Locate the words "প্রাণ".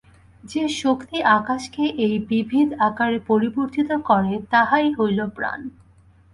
5.29-5.59